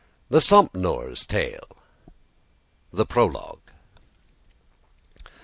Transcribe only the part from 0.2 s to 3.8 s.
THE SOMPNOUR'S TALE. THE PROLOGUE.